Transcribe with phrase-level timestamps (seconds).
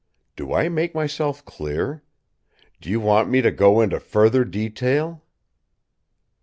[0.35, 2.01] "Do I make myself clear?
[2.81, 5.21] Do you want me to go into further detail?"